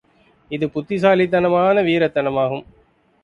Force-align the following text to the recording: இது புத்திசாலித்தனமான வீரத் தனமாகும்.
இது 0.51 0.69
புத்திசாலித்தனமான 0.69 1.81
வீரத் 1.81 2.15
தனமாகும். 2.15 2.65